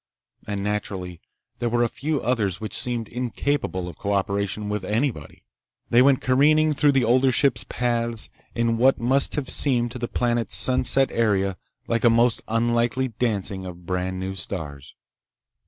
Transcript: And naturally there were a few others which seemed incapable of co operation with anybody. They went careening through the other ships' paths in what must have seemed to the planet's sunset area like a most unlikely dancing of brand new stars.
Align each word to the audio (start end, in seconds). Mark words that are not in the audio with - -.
And 0.47 0.63
naturally 0.63 1.21
there 1.59 1.69
were 1.69 1.83
a 1.83 1.87
few 1.87 2.23
others 2.23 2.59
which 2.59 2.73
seemed 2.73 3.07
incapable 3.07 3.87
of 3.87 3.99
co 3.99 4.13
operation 4.13 4.67
with 4.67 4.83
anybody. 4.83 5.43
They 5.91 6.01
went 6.01 6.21
careening 6.21 6.73
through 6.73 6.93
the 6.93 7.07
other 7.07 7.31
ships' 7.31 7.65
paths 7.69 8.27
in 8.55 8.79
what 8.79 8.99
must 8.99 9.35
have 9.35 9.51
seemed 9.51 9.91
to 9.91 9.99
the 9.99 10.07
planet's 10.07 10.55
sunset 10.55 11.11
area 11.11 11.55
like 11.87 12.03
a 12.03 12.09
most 12.09 12.41
unlikely 12.47 13.09
dancing 13.09 13.63
of 13.67 13.85
brand 13.85 14.19
new 14.19 14.33
stars. 14.33 14.95